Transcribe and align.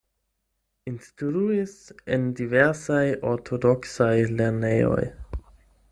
Instruis 0.91 1.75
en 2.17 2.25
diversaj 2.41 3.05
ortodoksaj 3.35 4.13
lernejoj. 4.41 5.01